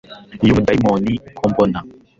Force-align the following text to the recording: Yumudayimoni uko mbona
Yumudayimoni 0.45 1.11
uko 1.35 1.43
mbona 1.51 1.79